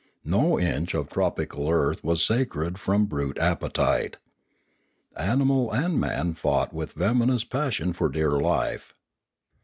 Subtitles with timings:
[0.25, 4.17] No inch of tropical earth was sacred from brute appetite.
[5.15, 8.95] Animal and man fought with venomous passion for dear life.